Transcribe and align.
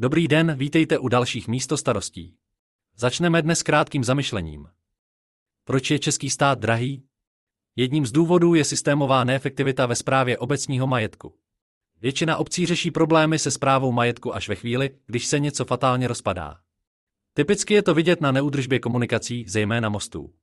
Dobrý 0.00 0.28
den, 0.28 0.54
vítejte 0.54 0.98
u 0.98 1.08
dalších 1.08 1.48
místostarostí. 1.48 2.36
Začneme 2.96 3.42
dnes 3.42 3.62
krátkým 3.62 4.04
zamyšlením. 4.04 4.68
Proč 5.64 5.90
je 5.90 5.98
český 5.98 6.30
stát 6.30 6.58
drahý? 6.58 7.04
Jedním 7.76 8.06
z 8.06 8.12
důvodů 8.12 8.54
je 8.54 8.64
systémová 8.64 9.24
neefektivita 9.24 9.86
ve 9.86 9.96
správě 9.96 10.38
obecního 10.38 10.86
majetku. 10.86 11.34
Většina 12.00 12.36
obcí 12.36 12.66
řeší 12.66 12.90
problémy 12.90 13.38
se 13.38 13.50
správou 13.50 13.92
majetku 13.92 14.34
až 14.34 14.48
ve 14.48 14.54
chvíli, 14.54 14.90
když 15.06 15.26
se 15.26 15.38
něco 15.38 15.64
fatálně 15.64 16.08
rozpadá. 16.08 16.60
Typicky 17.34 17.74
je 17.74 17.82
to 17.82 17.94
vidět 17.94 18.20
na 18.20 18.32
neudržbě 18.32 18.78
komunikací, 18.78 19.44
zejména 19.48 19.88
mostů. 19.88 20.34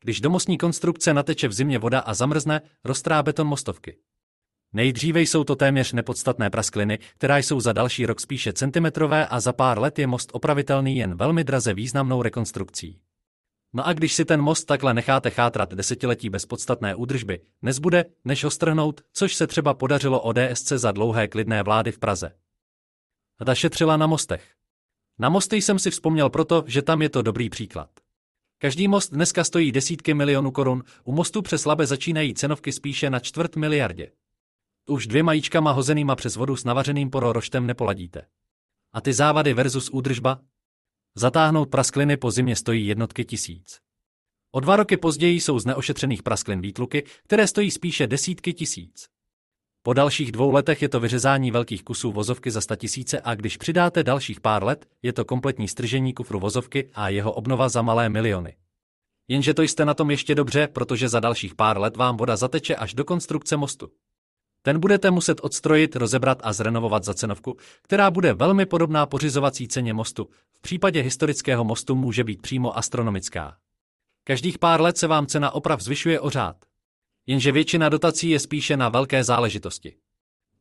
Když 0.00 0.20
do 0.20 0.30
mostní 0.30 0.58
konstrukce 0.58 1.14
nateče 1.14 1.48
v 1.48 1.52
zimě 1.52 1.78
voda 1.78 2.00
a 2.00 2.14
zamrzne, 2.14 2.60
roztrá 2.84 3.22
beton 3.22 3.46
mostovky. 3.46 3.98
Nejdříve 4.72 5.20
jsou 5.20 5.44
to 5.44 5.56
téměř 5.56 5.92
nepodstatné 5.92 6.50
praskliny, 6.50 6.98
která 7.14 7.38
jsou 7.38 7.60
za 7.60 7.72
další 7.72 8.06
rok 8.06 8.20
spíše 8.20 8.52
centimetrové 8.52 9.26
a 9.26 9.40
za 9.40 9.52
pár 9.52 9.78
let 9.78 9.98
je 9.98 10.06
most 10.06 10.30
opravitelný 10.32 10.96
jen 10.96 11.14
velmi 11.14 11.44
draze 11.44 11.74
významnou 11.74 12.22
rekonstrukcí. 12.22 13.00
No 13.72 13.86
a 13.86 13.92
když 13.92 14.14
si 14.14 14.24
ten 14.24 14.40
most 14.40 14.64
takhle 14.64 14.94
necháte 14.94 15.30
chátrat 15.30 15.74
desetiletí 15.74 16.30
bez 16.30 16.46
podstatné 16.46 16.94
údržby, 16.94 17.40
nezbude, 17.62 18.04
než 18.24 18.44
ho 18.44 18.50
strhnout, 18.50 19.00
což 19.12 19.34
se 19.34 19.46
třeba 19.46 19.74
podařilo 19.74 20.20
ODSC 20.20 20.68
za 20.68 20.92
dlouhé 20.92 21.28
klidné 21.28 21.62
vlády 21.62 21.92
v 21.92 21.98
Praze. 21.98 22.32
Ta 23.46 23.54
šetřila 23.54 23.96
na 23.96 24.06
mostech. 24.06 24.44
Na 25.18 25.28
mosty 25.28 25.56
jsem 25.56 25.78
si 25.78 25.90
vzpomněl 25.90 26.30
proto, 26.30 26.64
že 26.66 26.82
tam 26.82 27.02
je 27.02 27.08
to 27.08 27.22
dobrý 27.22 27.50
příklad. 27.50 27.90
Každý 28.58 28.88
most 28.88 29.12
dneska 29.12 29.44
stojí 29.44 29.72
desítky 29.72 30.14
milionů 30.14 30.50
korun, 30.50 30.82
u 31.04 31.12
mostu 31.12 31.42
přes 31.42 31.66
Labe 31.66 31.86
začínají 31.86 32.34
cenovky 32.34 32.72
spíše 32.72 33.10
na 33.10 33.18
čtvrt 33.18 33.56
miliardě. 33.56 34.10
Už 34.90 35.06
dvěma 35.06 35.32
jíčkama 35.32 35.72
hozenýma 35.72 36.16
přes 36.16 36.36
vodu 36.36 36.56
s 36.56 36.64
navařeným 36.64 37.10
pororoštem 37.10 37.66
nepoladíte. 37.66 38.22
A 38.92 39.00
ty 39.00 39.12
závady 39.12 39.54
versus 39.54 39.90
údržba? 39.90 40.40
Zatáhnout 41.14 41.70
praskliny 41.70 42.16
po 42.16 42.30
zimě 42.30 42.56
stojí 42.56 42.86
jednotky 42.86 43.24
tisíc. 43.24 43.80
O 44.52 44.60
dva 44.60 44.76
roky 44.76 44.96
později 44.96 45.40
jsou 45.40 45.58
z 45.58 45.66
neošetřených 45.66 46.22
prasklin 46.22 46.60
výtluky, 46.60 47.04
které 47.24 47.46
stojí 47.46 47.70
spíše 47.70 48.06
desítky 48.06 48.52
tisíc. 48.52 49.08
Po 49.82 49.92
dalších 49.92 50.32
dvou 50.32 50.50
letech 50.50 50.82
je 50.82 50.88
to 50.88 51.00
vyřezání 51.00 51.50
velkých 51.50 51.84
kusů 51.84 52.12
vozovky 52.12 52.50
za 52.50 52.76
tisíce 52.76 53.20
a 53.20 53.34
když 53.34 53.56
přidáte 53.56 54.02
dalších 54.02 54.40
pár 54.40 54.64
let, 54.64 54.86
je 55.02 55.12
to 55.12 55.24
kompletní 55.24 55.68
stržení 55.68 56.14
kufru 56.14 56.40
vozovky 56.40 56.90
a 56.94 57.08
jeho 57.08 57.32
obnova 57.32 57.68
za 57.68 57.82
malé 57.82 58.08
miliony. 58.08 58.56
Jenže 59.28 59.54
to 59.54 59.62
jste 59.62 59.84
na 59.84 59.94
tom 59.94 60.10
ještě 60.10 60.34
dobře, 60.34 60.68
protože 60.68 61.08
za 61.08 61.20
dalších 61.20 61.54
pár 61.54 61.78
let 61.78 61.96
vám 61.96 62.16
voda 62.16 62.36
zateče 62.36 62.76
až 62.76 62.94
do 62.94 63.04
konstrukce 63.04 63.56
mostu. 63.56 63.90
Ten 64.62 64.80
budete 64.80 65.10
muset 65.10 65.40
odstrojit, 65.42 65.96
rozebrat 65.96 66.38
a 66.42 66.52
zrenovovat 66.52 67.04
za 67.04 67.14
cenovku, 67.14 67.56
která 67.82 68.10
bude 68.10 68.32
velmi 68.32 68.66
podobná 68.66 69.06
pořizovací 69.06 69.68
ceně 69.68 69.94
mostu. 69.94 70.28
V 70.52 70.60
případě 70.60 71.00
historického 71.02 71.64
mostu 71.64 71.94
může 71.94 72.24
být 72.24 72.42
přímo 72.42 72.78
astronomická. 72.78 73.56
Každých 74.24 74.58
pár 74.58 74.80
let 74.80 74.98
se 74.98 75.06
vám 75.06 75.26
cena 75.26 75.50
oprav 75.50 75.80
zvyšuje 75.80 76.20
o 76.20 76.30
řád. 76.30 76.56
Jenže 77.26 77.52
většina 77.52 77.88
dotací 77.88 78.30
je 78.30 78.38
spíše 78.38 78.76
na 78.76 78.88
velké 78.88 79.24
záležitosti. 79.24 79.96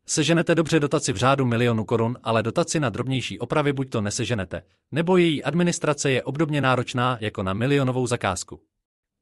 Seženete 0.06 0.56
dobře 0.56 0.80
dotaci 0.80 1.14
v 1.14 1.18
řádu 1.18 1.46
milionu 1.46 1.86
korun, 1.86 2.18
ale 2.24 2.44
dotaci 2.44 2.80
na 2.80 2.90
drobnější 2.90 3.40
opravy 3.40 3.74
buď 3.74 3.90
to 3.90 4.02
neseženete, 4.02 4.64
nebo 4.92 5.18
její 5.18 5.44
administrace 5.44 6.12
je 6.12 6.24
obdobně 6.24 6.62
náročná 6.62 7.18
jako 7.22 7.44
na 7.44 7.54
milionovou 7.54 8.08
zakázku. 8.08 8.62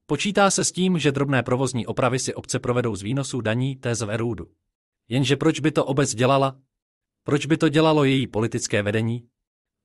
Počítá 0.06 0.52
se 0.52 0.64
s 0.64 0.72
tím, 0.72 1.00
že 1.00 1.12
drobné 1.12 1.44
provozní 1.44 1.86
opravy 1.86 2.20
si 2.20 2.34
obce 2.34 2.60
provedou 2.60 2.96
z 2.96 3.02
výnosů 3.02 3.42
daní 3.42 3.76
téz 3.76 4.02
v 4.02 4.12
Erůdu. 4.12 4.48
Jenže 5.10 5.36
proč 5.36 5.60
by 5.60 5.72
to 5.72 5.86
obec 5.86 6.16
dělala? 6.16 6.56
Proč 7.24 7.46
by 7.46 7.58
to 7.58 7.70
dělalo 7.70 8.04
její 8.04 8.28
politické 8.28 8.84
vedení? 8.84 9.28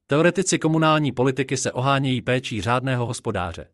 Teoretici 0.06 0.58
komunální 0.58 1.12
politiky 1.12 1.56
se 1.56 1.72
ohánějí 1.72 2.22
péčí 2.22 2.60
řádného 2.60 3.06
hospodáře. 3.06 3.68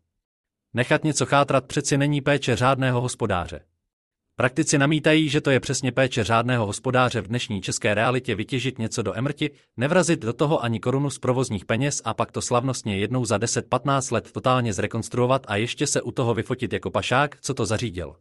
Nechat 0.73 1.03
něco 1.03 1.25
chátrat 1.25 1.65
přeci 1.65 1.97
není 1.97 2.21
péče 2.21 2.55
řádného 2.55 3.01
hospodáře. 3.01 3.61
Praktici 4.35 4.77
namítají, 4.77 5.29
že 5.29 5.41
to 5.41 5.51
je 5.51 5.59
přesně 5.59 5.91
péče 5.91 6.23
řádného 6.23 6.65
hospodáře 6.65 7.21
v 7.21 7.27
dnešní 7.27 7.61
české 7.61 7.93
realitě 7.93 8.35
vytěžit 8.35 8.79
něco 8.79 9.01
do 9.01 9.17
emrti, 9.17 9.51
nevrazit 9.77 10.19
do 10.19 10.33
toho 10.33 10.63
ani 10.63 10.79
korunu 10.79 11.09
z 11.09 11.19
provozních 11.19 11.65
peněz 11.65 12.01
a 12.05 12.13
pak 12.13 12.31
to 12.31 12.41
slavnostně 12.41 12.97
jednou 12.97 13.25
za 13.25 13.37
10-15 13.37 14.13
let 14.13 14.31
totálně 14.31 14.73
zrekonstruovat 14.73 15.45
a 15.47 15.55
ještě 15.55 15.87
se 15.87 16.01
u 16.01 16.11
toho 16.11 16.33
vyfotit 16.33 16.73
jako 16.73 16.91
pašák, 16.91 17.41
co 17.41 17.53
to 17.53 17.65
zařídil. 17.65 18.15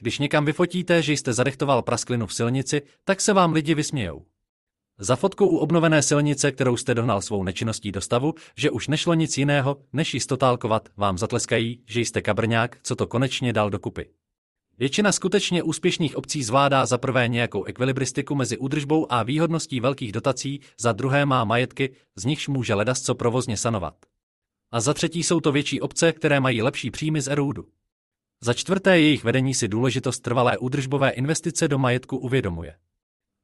Když 0.00 0.18
někam 0.18 0.44
vyfotíte, 0.44 1.02
že 1.02 1.12
jste 1.12 1.32
zadechtoval 1.32 1.82
prasklinu 1.82 2.26
v 2.26 2.34
silnici, 2.34 2.82
tak 3.04 3.20
se 3.20 3.32
vám 3.32 3.52
lidi 3.52 3.74
vysmějou. 3.74 4.24
Za 4.98 5.16
fotku 5.16 5.46
u 5.46 5.56
obnovené 5.56 6.02
silnice, 6.02 6.52
kterou 6.52 6.76
jste 6.76 6.94
dohnal 6.94 7.20
svou 7.20 7.44
nečinností 7.44 7.92
do 7.92 8.00
stavu, 8.00 8.34
že 8.56 8.70
už 8.70 8.88
nešlo 8.88 9.14
nic 9.14 9.38
jiného, 9.38 9.76
než 9.92 10.14
ji 10.14 10.20
stotálkovat, 10.20 10.88
vám 10.96 11.18
zatleskají, 11.18 11.82
že 11.86 12.00
jste 12.00 12.22
kabrňák, 12.22 12.78
co 12.82 12.96
to 12.96 13.06
konečně 13.06 13.52
dal 13.52 13.70
dokupy. 13.70 14.10
Většina 14.78 15.12
skutečně 15.12 15.62
úspěšných 15.62 16.16
obcí 16.16 16.42
zvládá 16.42 16.86
za 16.86 16.98
prvé 16.98 17.28
nějakou 17.28 17.64
ekvilibristiku 17.64 18.34
mezi 18.34 18.58
údržbou 18.58 19.12
a 19.12 19.22
výhodností 19.22 19.80
velkých 19.80 20.12
dotací, 20.12 20.60
za 20.80 20.92
druhé 20.92 21.26
má 21.26 21.44
majetky, 21.44 21.94
z 22.16 22.24
nichž 22.24 22.48
může 22.48 22.74
ledasco 22.74 23.14
provozně 23.14 23.56
sanovat. 23.56 23.94
A 24.72 24.80
za 24.80 24.94
třetí 24.94 25.22
jsou 25.22 25.40
to 25.40 25.52
větší 25.52 25.80
obce, 25.80 26.12
které 26.12 26.40
mají 26.40 26.62
lepší 26.62 26.90
příjmy 26.90 27.20
z 27.20 27.28
erůdu. 27.28 27.66
Za 28.42 28.54
čtvrté 28.54 29.00
jejich 29.00 29.24
vedení 29.24 29.54
si 29.54 29.68
důležitost 29.68 30.20
trvalé 30.20 30.58
údržbové 30.58 31.10
investice 31.10 31.68
do 31.68 31.78
majetku 31.78 32.16
uvědomuje. 32.16 32.76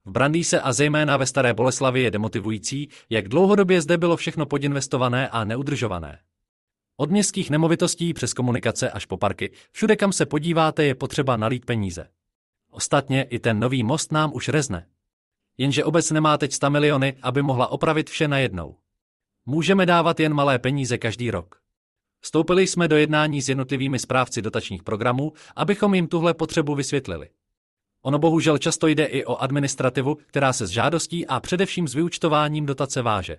V 0.04 0.10
Brandýse 0.10 0.60
a 0.60 0.72
zejména 0.72 1.16
ve 1.16 1.26
Staré 1.26 1.54
Boleslavi 1.54 2.02
je 2.02 2.10
demotivující, 2.10 2.88
jak 3.10 3.28
dlouhodobě 3.28 3.80
zde 3.80 3.98
bylo 3.98 4.16
všechno 4.16 4.46
podinvestované 4.46 5.28
a 5.28 5.44
neudržované. 5.44 6.18
Od 6.96 7.10
městských 7.10 7.50
nemovitostí 7.50 8.14
přes 8.14 8.34
komunikace 8.34 8.90
až 8.90 9.06
po 9.06 9.16
parky, 9.16 9.52
všude 9.72 9.96
kam 9.96 10.12
se 10.12 10.26
podíváte 10.26 10.84
je 10.84 10.94
potřeba 10.94 11.36
nalít 11.36 11.64
peníze. 11.64 12.08
Ostatně 12.70 13.22
i 13.22 13.38
ten 13.38 13.60
nový 13.60 13.82
most 13.82 14.12
nám 14.12 14.34
už 14.34 14.48
rezne. 14.48 14.86
Jenže 15.58 15.84
obec 15.84 16.10
nemá 16.10 16.38
teď 16.38 16.52
100 16.52 16.70
miliony, 16.70 17.16
aby 17.22 17.42
mohla 17.42 17.66
opravit 17.66 18.10
vše 18.10 18.28
najednou. 18.28 18.76
Můžeme 19.46 19.86
dávat 19.86 20.20
jen 20.20 20.34
malé 20.34 20.58
peníze 20.58 20.98
každý 20.98 21.30
rok. 21.30 21.65
Vstoupili 22.20 22.66
jsme 22.66 22.88
do 22.88 22.96
jednání 22.96 23.42
s 23.42 23.48
jednotlivými 23.48 23.98
správci 23.98 24.42
dotačních 24.42 24.82
programů, 24.82 25.32
abychom 25.56 25.94
jim 25.94 26.08
tuhle 26.08 26.34
potřebu 26.34 26.74
vysvětlili. 26.74 27.28
Ono 28.02 28.18
bohužel 28.18 28.58
často 28.58 28.86
jde 28.86 29.04
i 29.04 29.24
o 29.24 29.36
administrativu, 29.36 30.14
která 30.26 30.52
se 30.52 30.66
s 30.66 30.70
žádostí 30.70 31.26
a 31.26 31.40
především 31.40 31.88
s 31.88 31.94
vyučtováním 31.94 32.66
dotace 32.66 33.02
váže. 33.02 33.38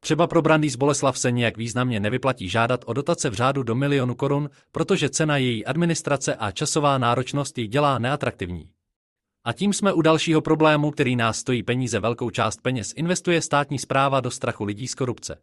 Třeba 0.00 0.26
pro 0.26 0.42
z 0.68 0.76
Boleslav 0.76 1.18
se 1.18 1.30
nějak 1.30 1.56
významně 1.56 2.00
nevyplatí 2.00 2.48
žádat 2.48 2.84
o 2.86 2.92
dotace 2.92 3.30
v 3.30 3.34
řádu 3.34 3.62
do 3.62 3.74
milionu 3.74 4.14
korun, 4.14 4.50
protože 4.72 5.08
cena 5.08 5.36
její 5.36 5.66
administrace 5.66 6.34
a 6.34 6.50
časová 6.50 6.98
náročnost 6.98 7.58
ji 7.58 7.66
dělá 7.66 7.98
neatraktivní. 7.98 8.70
A 9.44 9.52
tím 9.52 9.72
jsme 9.72 9.92
u 9.92 10.02
dalšího 10.02 10.40
problému, 10.40 10.90
který 10.90 11.16
nás 11.16 11.38
stojí 11.38 11.62
peníze 11.62 12.00
velkou 12.00 12.30
část 12.30 12.60
peněz, 12.62 12.92
investuje 12.96 13.42
státní 13.42 13.78
zpráva 13.78 14.20
do 14.20 14.30
strachu 14.30 14.64
lidí 14.64 14.88
z 14.88 14.94
korupce. 14.94 15.38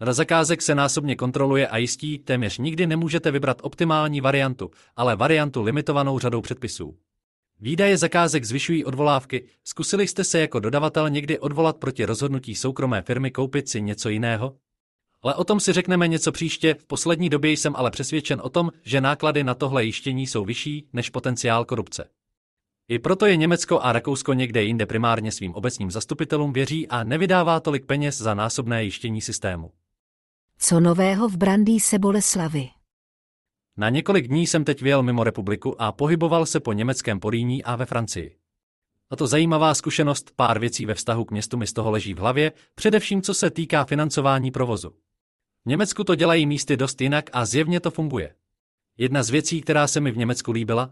Rada 0.00 0.12
zakázek 0.12 0.62
se 0.62 0.74
násobně 0.74 1.16
kontroluje 1.16 1.68
a 1.68 1.76
jistí, 1.76 2.18
téměř 2.18 2.58
nikdy 2.58 2.86
nemůžete 2.86 3.30
vybrat 3.30 3.58
optimální 3.62 4.20
variantu, 4.20 4.70
ale 4.96 5.16
variantu 5.16 5.62
limitovanou 5.62 6.18
řadou 6.18 6.40
předpisů. 6.40 6.96
Výdaje 7.60 7.96
zakázek 7.96 8.44
zvyšují 8.44 8.84
odvolávky, 8.84 9.46
zkusili 9.64 10.08
jste 10.08 10.24
se 10.24 10.40
jako 10.40 10.60
dodavatel 10.60 11.10
někdy 11.10 11.38
odvolat 11.38 11.76
proti 11.76 12.04
rozhodnutí 12.04 12.54
soukromé 12.54 13.02
firmy 13.02 13.30
koupit 13.30 13.68
si 13.68 13.82
něco 13.82 14.08
jiného? 14.08 14.56
Ale 15.22 15.34
o 15.34 15.44
tom 15.44 15.60
si 15.60 15.72
řekneme 15.72 16.08
něco 16.08 16.32
příště, 16.32 16.74
v 16.74 16.84
poslední 16.86 17.28
době 17.28 17.52
jsem 17.52 17.76
ale 17.76 17.90
přesvědčen 17.90 18.40
o 18.44 18.48
tom, 18.48 18.70
že 18.82 19.00
náklady 19.00 19.44
na 19.44 19.54
tohle 19.54 19.84
jištění 19.84 20.26
jsou 20.26 20.44
vyšší 20.44 20.88
než 20.92 21.10
potenciál 21.10 21.64
korupce. 21.64 22.08
I 22.88 22.98
proto 22.98 23.26
je 23.26 23.36
Německo 23.36 23.80
a 23.80 23.92
Rakousko 23.92 24.32
někde 24.32 24.62
jinde 24.62 24.86
primárně 24.86 25.32
svým 25.32 25.54
obecním 25.54 25.90
zastupitelům 25.90 26.52
věří 26.52 26.88
a 26.88 27.04
nevydává 27.04 27.60
tolik 27.60 27.86
peněz 27.86 28.18
za 28.18 28.34
násobné 28.34 28.84
jištění 28.84 29.20
systému. 29.20 29.70
Co 30.66 30.80
nového 30.80 31.28
v 31.28 31.36
Brandýse 31.36 31.98
Boleslavy? 31.98 32.68
Na 33.76 33.88
několik 33.88 34.28
dní 34.28 34.46
jsem 34.46 34.64
teď 34.64 34.82
vyjel 34.82 35.02
mimo 35.02 35.24
republiku 35.24 35.82
a 35.82 35.92
pohyboval 35.92 36.46
se 36.46 36.60
po 36.60 36.72
německém 36.72 37.20
Poríní 37.20 37.64
a 37.64 37.76
ve 37.76 37.86
Francii. 37.86 38.36
A 39.10 39.16
to 39.16 39.26
zajímavá 39.26 39.74
zkušenost, 39.74 40.30
pár 40.36 40.58
věcí 40.58 40.86
ve 40.86 40.94
vztahu 40.94 41.24
k 41.24 41.30
městu 41.30 41.56
mi 41.56 41.66
z 41.66 41.72
toho 41.72 41.90
leží 41.90 42.14
v 42.14 42.18
hlavě, 42.18 42.52
především 42.74 43.22
co 43.22 43.34
se 43.34 43.50
týká 43.50 43.84
financování 43.84 44.50
provozu. 44.50 44.90
V 45.64 45.68
Německu 45.68 46.04
to 46.04 46.14
dělají 46.14 46.46
místy 46.46 46.76
dost 46.76 47.00
jinak 47.00 47.30
a 47.32 47.44
zjevně 47.44 47.80
to 47.80 47.90
funguje. 47.90 48.34
Jedna 48.98 49.22
z 49.22 49.30
věcí, 49.30 49.60
která 49.60 49.86
se 49.86 50.00
mi 50.00 50.10
v 50.10 50.16
Německu 50.16 50.52
líbila, 50.52 50.90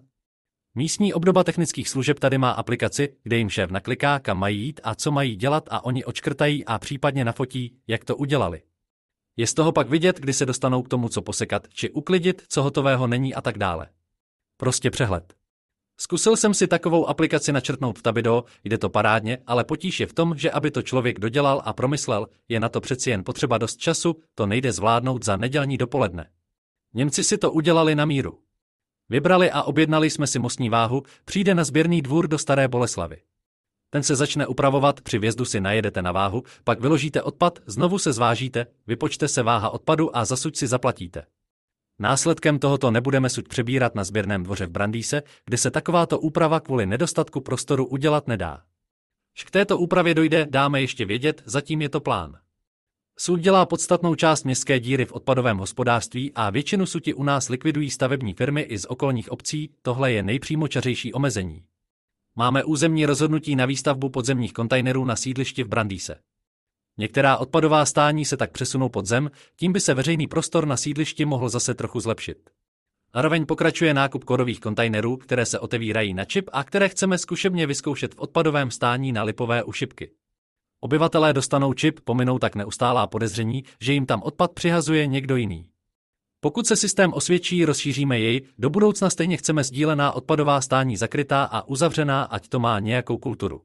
Místní 0.74 1.14
obdoba 1.14 1.44
technických 1.44 1.88
služeb 1.88 2.18
tady 2.18 2.38
má 2.38 2.50
aplikaci, 2.50 3.16
kde 3.22 3.36
jim 3.36 3.50
šéf 3.50 3.70
nakliká, 3.70 4.18
kam 4.18 4.38
mají 4.38 4.60
jít 4.60 4.80
a 4.84 4.94
co 4.94 5.10
mají 5.10 5.36
dělat 5.36 5.68
a 5.70 5.84
oni 5.84 6.04
očkrtají 6.04 6.64
a 6.64 6.78
případně 6.78 7.24
nafotí, 7.24 7.76
jak 7.86 8.04
to 8.04 8.16
udělali. 8.16 8.62
Je 9.36 9.46
z 9.46 9.54
toho 9.54 9.72
pak 9.72 9.88
vidět, 9.88 10.20
kdy 10.20 10.32
se 10.32 10.46
dostanou 10.46 10.82
k 10.82 10.88
tomu, 10.88 11.08
co 11.08 11.22
posekat, 11.22 11.68
či 11.68 11.90
uklidit, 11.90 12.42
co 12.48 12.62
hotového 12.62 13.06
není 13.06 13.34
a 13.34 13.40
tak 13.40 13.58
dále. 13.58 13.88
Prostě 14.56 14.90
přehled. 14.90 15.34
Zkusil 15.96 16.36
jsem 16.36 16.54
si 16.54 16.66
takovou 16.66 17.06
aplikaci 17.06 17.52
načrtnout 17.52 17.98
v 17.98 18.02
Tabido, 18.02 18.44
jde 18.64 18.78
to 18.78 18.88
parádně, 18.88 19.38
ale 19.46 19.64
potíž 19.64 20.00
je 20.00 20.06
v 20.06 20.12
tom, 20.12 20.36
že 20.36 20.50
aby 20.50 20.70
to 20.70 20.82
člověk 20.82 21.20
dodělal 21.20 21.62
a 21.64 21.72
promyslel, 21.72 22.28
je 22.48 22.60
na 22.60 22.68
to 22.68 22.80
přeci 22.80 23.10
jen 23.10 23.24
potřeba 23.24 23.58
dost 23.58 23.76
času, 23.76 24.16
to 24.34 24.46
nejde 24.46 24.72
zvládnout 24.72 25.24
za 25.24 25.36
nedělní 25.36 25.78
dopoledne. 25.78 26.30
Němci 26.94 27.24
si 27.24 27.38
to 27.38 27.52
udělali 27.52 27.94
na 27.94 28.04
míru. 28.04 28.38
Vybrali 29.08 29.50
a 29.50 29.62
objednali 29.62 30.10
jsme 30.10 30.26
si 30.26 30.38
mostní 30.38 30.68
váhu, 30.68 31.02
přijde 31.24 31.54
na 31.54 31.64
sběrný 31.64 32.02
dvůr 32.02 32.28
do 32.28 32.38
Staré 32.38 32.68
Boleslavy. 32.68 33.20
Ten 33.94 34.02
se 34.02 34.16
začne 34.16 34.46
upravovat, 34.46 35.00
při 35.00 35.18
vjezdu 35.18 35.44
si 35.44 35.60
najedete 35.60 36.02
na 36.02 36.12
váhu, 36.12 36.42
pak 36.64 36.80
vyložíte 36.80 37.22
odpad, 37.22 37.58
znovu 37.66 37.98
se 37.98 38.12
zvážíte, 38.12 38.66
vypočte 38.86 39.28
se 39.28 39.42
váha 39.42 39.70
odpadu 39.70 40.16
a 40.16 40.24
zasuď 40.24 40.56
si 40.56 40.66
zaplatíte. 40.66 41.24
Následkem 41.98 42.58
tohoto 42.58 42.90
nebudeme 42.90 43.28
suď 43.28 43.48
přebírat 43.48 43.94
na 43.94 44.04
sběrném 44.04 44.42
dvoře 44.42 44.66
v 44.66 44.70
Brandýse, 44.70 45.22
kde 45.44 45.56
se 45.58 45.70
takováto 45.70 46.18
úprava 46.18 46.60
kvůli 46.60 46.86
nedostatku 46.86 47.40
prostoru 47.40 47.86
udělat 47.86 48.28
nedá. 48.28 48.62
K 49.44 49.50
této 49.50 49.78
úpravě 49.78 50.14
dojde, 50.14 50.46
dáme 50.50 50.80
ještě 50.80 51.04
vědět, 51.04 51.42
zatím 51.44 51.82
je 51.82 51.88
to 51.88 52.00
plán. 52.00 52.38
Sud 53.18 53.40
dělá 53.40 53.66
podstatnou 53.66 54.14
část 54.14 54.44
městské 54.44 54.80
díry 54.80 55.04
v 55.04 55.12
odpadovém 55.12 55.58
hospodářství 55.58 56.32
a 56.34 56.50
většinu 56.50 56.86
suti 56.86 57.14
u 57.14 57.22
nás 57.22 57.48
likvidují 57.48 57.90
stavební 57.90 58.34
firmy 58.34 58.60
i 58.60 58.78
z 58.78 58.84
okolních 58.84 59.32
obcí, 59.32 59.70
tohle 59.82 60.12
je 60.12 60.22
nejpřímočařejší 60.22 61.12
omezení. 61.12 61.64
Máme 62.36 62.64
územní 62.64 63.06
rozhodnutí 63.06 63.56
na 63.56 63.66
výstavbu 63.66 64.08
podzemních 64.08 64.52
kontejnerů 64.52 65.04
na 65.04 65.16
sídlišti 65.16 65.64
v 65.64 65.68
Brandýse. 65.68 66.18
Některá 66.98 67.36
odpadová 67.36 67.84
stání 67.86 68.24
se 68.24 68.36
tak 68.36 68.52
přesunou 68.52 68.88
pod 68.88 69.06
zem, 69.06 69.30
tím 69.56 69.72
by 69.72 69.80
se 69.80 69.94
veřejný 69.94 70.26
prostor 70.26 70.66
na 70.66 70.76
sídlišti 70.76 71.24
mohl 71.24 71.48
zase 71.48 71.74
trochu 71.74 72.00
zlepšit. 72.00 72.50
Zároveň 73.14 73.46
pokračuje 73.46 73.94
nákup 73.94 74.24
kodových 74.24 74.60
kontejnerů, 74.60 75.16
které 75.16 75.46
se 75.46 75.58
otevírají 75.58 76.14
na 76.14 76.24
čip 76.24 76.50
a 76.52 76.64
které 76.64 76.88
chceme 76.88 77.18
zkušebně 77.18 77.66
vyzkoušet 77.66 78.14
v 78.14 78.18
odpadovém 78.18 78.70
stání 78.70 79.12
na 79.12 79.22
lipové 79.22 79.62
ušipky. 79.62 80.10
Obyvatelé 80.80 81.32
dostanou 81.32 81.72
čip, 81.72 82.00
pominou 82.00 82.38
tak 82.38 82.54
neustálá 82.54 83.06
podezření, 83.06 83.64
že 83.80 83.92
jim 83.92 84.06
tam 84.06 84.22
odpad 84.22 84.52
přihazuje 84.52 85.06
někdo 85.06 85.36
jiný. 85.36 85.71
Pokud 86.44 86.66
se 86.66 86.76
systém 86.76 87.12
osvědčí, 87.12 87.64
rozšíříme 87.64 88.18
jej, 88.18 88.40
do 88.58 88.70
budoucna 88.70 89.10
stejně 89.10 89.36
chceme 89.36 89.64
sdílená 89.64 90.12
odpadová 90.12 90.60
stání 90.60 90.96
zakrytá 90.96 91.44
a 91.44 91.62
uzavřená, 91.62 92.24
ať 92.24 92.48
to 92.48 92.58
má 92.58 92.80
nějakou 92.80 93.18
kulturu. 93.18 93.62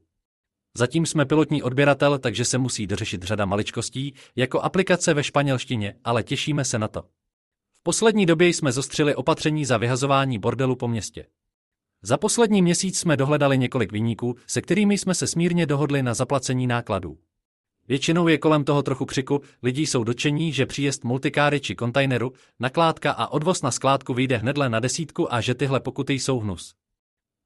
Zatím 0.76 1.06
jsme 1.06 1.24
pilotní 1.24 1.62
odběratel, 1.62 2.18
takže 2.18 2.44
se 2.44 2.58
musí 2.58 2.86
dořešit 2.86 3.22
řada 3.22 3.44
maličkostí, 3.44 4.14
jako 4.36 4.60
aplikace 4.60 5.14
ve 5.14 5.24
španělštině, 5.24 5.94
ale 6.04 6.22
těšíme 6.22 6.64
se 6.64 6.78
na 6.78 6.88
to. 6.88 7.02
V 7.74 7.82
poslední 7.82 8.26
době 8.26 8.48
jsme 8.48 8.72
zostřili 8.72 9.14
opatření 9.14 9.64
za 9.64 9.76
vyhazování 9.76 10.38
bordelu 10.38 10.76
po 10.76 10.88
městě. 10.88 11.26
Za 12.02 12.16
poslední 12.16 12.62
měsíc 12.62 12.98
jsme 12.98 13.16
dohledali 13.16 13.58
několik 13.58 13.92
viníků, 13.92 14.36
se 14.46 14.62
kterými 14.62 14.98
jsme 14.98 15.14
se 15.14 15.26
smírně 15.26 15.66
dohodli 15.66 16.02
na 16.02 16.14
zaplacení 16.14 16.66
nákladů. 16.66 17.18
Většinou 17.88 18.28
je 18.28 18.38
kolem 18.38 18.64
toho 18.64 18.82
trochu 18.82 19.04
křiku, 19.04 19.40
lidi 19.62 19.86
jsou 19.86 20.04
dočení, 20.04 20.52
že 20.52 20.66
příjezd 20.66 21.04
multikáry 21.04 21.60
či 21.60 21.74
kontejneru, 21.74 22.32
nakládka 22.60 23.12
a 23.12 23.26
odvoz 23.26 23.62
na 23.62 23.70
skládku 23.70 24.14
vyjde 24.14 24.36
hnedle 24.36 24.68
na 24.68 24.80
desítku 24.80 25.34
a 25.34 25.40
že 25.40 25.54
tyhle 25.54 25.80
pokuty 25.80 26.14
jsou 26.14 26.40
hnus. 26.40 26.74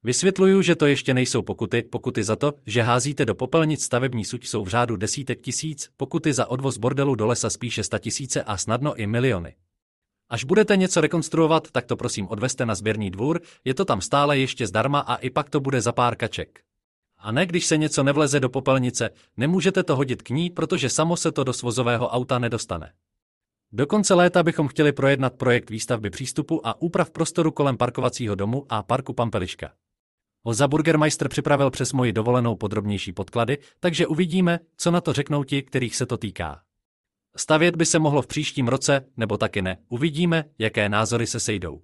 Vysvětluju, 0.03 0.61
že 0.61 0.75
to 0.75 0.85
ještě 0.85 1.13
nejsou 1.13 1.41
pokuty, 1.41 1.81
pokuty 1.81 2.23
za 2.23 2.35
to, 2.35 2.53
že 2.65 2.81
házíte 2.81 3.25
do 3.25 3.35
popelnic 3.35 3.83
stavební 3.83 4.25
suť 4.25 4.47
jsou 4.47 4.63
v 4.63 4.67
řádu 4.67 4.95
desítek 4.95 5.41
tisíc, 5.41 5.89
pokuty 5.97 6.33
za 6.33 6.45
odvoz 6.45 6.77
bordelu 6.77 7.15
do 7.15 7.27
lesa 7.27 7.49
spíše 7.49 7.83
sta 7.83 7.99
tisíce 7.99 8.43
a 8.43 8.57
snadno 8.57 8.95
i 8.95 9.07
miliony. 9.07 9.55
Až 10.29 10.43
budete 10.43 10.77
něco 10.77 11.01
rekonstruovat, 11.01 11.71
tak 11.71 11.85
to 11.85 11.95
prosím 11.95 12.27
odveste 12.27 12.65
na 12.65 12.75
sběrný 12.75 13.11
dvůr, 13.11 13.41
je 13.65 13.73
to 13.73 13.85
tam 13.85 14.01
stále 14.01 14.37
ještě 14.39 14.67
zdarma 14.67 14.99
a 14.99 15.15
i 15.15 15.29
pak 15.29 15.49
to 15.49 15.59
bude 15.59 15.81
za 15.81 15.91
pár 15.91 16.15
kaček. 16.15 16.59
A 17.23 17.31
ne, 17.31 17.45
když 17.45 17.65
se 17.65 17.77
něco 17.77 18.03
nevleze 18.03 18.39
do 18.39 18.49
popelnice, 18.49 19.09
nemůžete 19.37 19.83
to 19.83 19.95
hodit 19.95 20.21
k 20.21 20.29
ní, 20.29 20.49
protože 20.49 20.89
samo 20.89 21.17
se 21.17 21.31
to 21.31 21.43
do 21.43 21.53
svozového 21.53 22.09
auta 22.09 22.39
nedostane. 22.39 22.93
Do 23.71 23.87
konce 23.87 24.13
léta 24.13 24.43
bychom 24.43 24.67
chtěli 24.67 24.91
projednat 24.91 25.33
projekt 25.33 25.69
výstavby 25.69 26.09
přístupu 26.09 26.67
a 26.67 26.81
úprav 26.81 27.11
prostoru 27.11 27.51
kolem 27.51 27.77
parkovacího 27.77 28.35
domu 28.35 28.65
a 28.69 28.83
parku 28.83 29.13
Pampeliška. 29.13 29.73
Oza 30.43 30.67
Burgermeister 30.67 31.29
připravil 31.29 31.71
přes 31.71 31.93
moji 31.93 32.13
dovolenou 32.13 32.55
podrobnější 32.55 33.13
podklady, 33.13 33.57
takže 33.79 34.07
uvidíme, 34.07 34.59
co 34.77 34.91
na 34.91 35.01
to 35.01 35.13
řeknou 35.13 35.43
ti, 35.43 35.61
kterých 35.61 35.95
se 35.95 36.05
to 36.05 36.17
týká. 36.17 36.61
Stavět 37.35 37.75
by 37.75 37.85
se 37.85 37.99
mohlo 37.99 38.21
v 38.21 38.27
příštím 38.27 38.67
roce, 38.67 39.05
nebo 39.17 39.37
taky 39.37 39.61
ne. 39.61 39.77
Uvidíme, 39.89 40.43
jaké 40.59 40.89
názory 40.89 41.27
se 41.27 41.39
sejdou. 41.39 41.81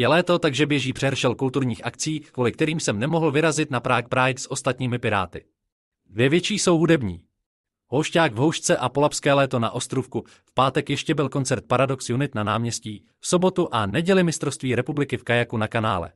Je 0.00 0.08
léto, 0.08 0.38
takže 0.38 0.66
běží 0.66 0.92
přehršel 0.92 1.34
kulturních 1.34 1.86
akcí, 1.86 2.20
kvůli 2.20 2.52
kterým 2.52 2.80
jsem 2.80 2.98
nemohl 2.98 3.30
vyrazit 3.30 3.70
na 3.70 3.80
Prague 3.80 4.08
Pride 4.08 4.40
s 4.40 4.50
ostatními 4.50 4.98
piráty. 4.98 5.44
Dvě 6.06 6.28
větší 6.28 6.58
jsou 6.58 6.78
hudební. 6.78 7.22
Houšťák 7.88 8.32
v 8.32 8.36
Houšce 8.36 8.76
a 8.76 8.88
Polapské 8.88 9.32
léto 9.32 9.58
na 9.58 9.70
Ostrovku, 9.70 10.24
v 10.44 10.54
pátek 10.54 10.90
ještě 10.90 11.14
byl 11.14 11.28
koncert 11.28 11.64
Paradox 11.66 12.10
Unit 12.10 12.34
na 12.34 12.44
náměstí, 12.44 13.04
v 13.20 13.28
sobotu 13.28 13.68
a 13.72 13.86
neděli 13.86 14.22
mistrovství 14.22 14.74
republiky 14.74 15.16
v 15.16 15.24
kajaku 15.24 15.56
na 15.56 15.68
kanále. 15.68 16.12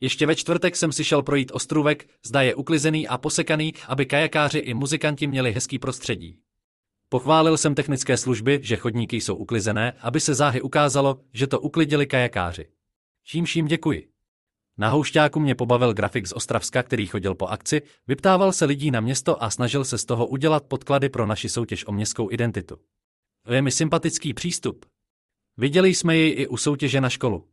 Ještě 0.00 0.26
ve 0.26 0.36
čtvrtek 0.36 0.76
jsem 0.76 0.92
si 0.92 1.04
šel 1.04 1.22
projít 1.22 1.50
ostrůvek, 1.54 2.08
zda 2.26 2.42
je 2.42 2.54
uklizený 2.54 3.08
a 3.08 3.18
posekaný, 3.18 3.74
aby 3.88 4.06
kajakáři 4.06 4.58
i 4.58 4.74
muzikanti 4.74 5.26
měli 5.26 5.52
hezký 5.52 5.78
prostředí. 5.78 6.38
Pochválil 7.08 7.56
jsem 7.56 7.74
technické 7.74 8.16
služby, 8.16 8.60
že 8.62 8.76
chodníky 8.76 9.16
jsou 9.16 9.34
uklizené, 9.34 9.92
aby 10.00 10.20
se 10.20 10.34
záhy 10.34 10.60
ukázalo, 10.60 11.20
že 11.32 11.46
to 11.46 11.60
uklidili 11.60 12.06
kajakáři. 12.06 12.66
Čímž 13.24 13.56
jim 13.56 13.66
děkuji. 13.66 14.08
Na 14.78 14.88
houšťáku 14.88 15.40
mě 15.40 15.54
pobavil 15.54 15.94
grafik 15.94 16.26
z 16.26 16.32
Ostravska, 16.32 16.82
který 16.82 17.06
chodil 17.06 17.34
po 17.34 17.46
akci, 17.46 17.82
vyptával 18.06 18.52
se 18.52 18.64
lidí 18.64 18.90
na 18.90 19.00
město 19.00 19.42
a 19.42 19.50
snažil 19.50 19.84
se 19.84 19.98
z 19.98 20.04
toho 20.04 20.26
udělat 20.26 20.64
podklady 20.64 21.08
pro 21.08 21.26
naši 21.26 21.48
soutěž 21.48 21.86
o 21.86 21.92
městskou 21.92 22.30
identitu. 22.30 22.78
Je 23.50 23.62
mi 23.62 23.70
sympatický 23.70 24.34
přístup. 24.34 24.86
Viděli 25.56 25.94
jsme 25.94 26.16
jej 26.16 26.34
i 26.40 26.46
u 26.46 26.56
soutěže 26.56 27.00
na 27.00 27.10
školu. 27.10 27.48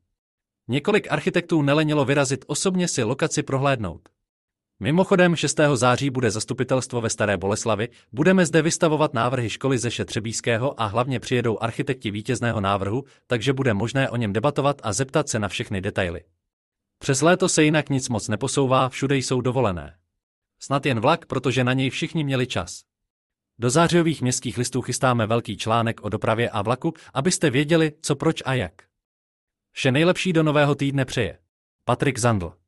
Několik 0.68 1.12
architektů 1.12 1.62
nelenilo 1.62 2.06
vyrazit 2.06 2.46
osobně 2.48 2.88
si 2.88 3.04
lokaci 3.04 3.44
prohlédnout. 3.44 4.10
Mimochodem 4.84 5.36
6. 5.36 5.60
září 5.74 6.10
bude 6.10 6.32
zastupitelstvo 6.32 7.02
ve 7.02 7.10
Staré 7.10 7.38
Boleslavi, 7.38 7.90
budeme 8.12 8.46
zde 8.46 8.62
vystavovat 8.62 9.14
návrhy 9.14 9.50
školy 9.50 9.78
ze 9.78 9.92
Šetřebíského 9.92 10.82
a 10.82 10.86
hlavně 10.86 11.20
přijedou 11.20 11.58
architekti 11.60 12.12
vítězného 12.12 12.62
návrhu, 12.62 13.04
takže 13.28 13.54
bude 13.54 13.74
možné 13.74 14.10
o 14.10 14.16
něm 14.16 14.34
debatovat 14.34 14.82
a 14.84 14.94
zeptat 14.94 15.30
se 15.30 15.40
na 15.40 15.48
všechny 15.48 15.82
detaily. 15.82 16.24
Přes 17.00 17.22
léto 17.22 17.50
se 17.50 17.64
jinak 17.64 17.90
nic 17.90 18.10
moc 18.10 18.28
neposouvá, 18.28 18.90
všude 18.90 19.18
jsou 19.18 19.42
dovolené. 19.42 19.98
Snad 20.60 20.86
jen 20.86 21.00
vlak, 21.00 21.26
protože 21.26 21.64
na 21.64 21.74
něj 21.74 21.90
všichni 21.90 22.24
měli 22.24 22.48
čas. 22.48 22.82
Do 23.60 23.70
zářijových 23.70 24.22
městských 24.22 24.58
listů 24.58 24.82
chystáme 24.82 25.28
velký 25.28 25.58
článek 25.58 26.02
o 26.04 26.10
dopravě 26.10 26.50
a 26.50 26.62
vlaku, 26.62 26.94
abyste 27.14 27.50
věděli, 27.50 27.92
co 28.02 28.16
proč 28.16 28.42
a 28.46 28.54
jak. 28.54 28.82
Vše 29.72 29.92
nejlepší 29.92 30.34
do 30.34 30.44
nového 30.44 30.76
týdne 30.76 31.06
přeje. 31.06 31.38
Patrik 31.86 32.20
Zandl 32.20 32.61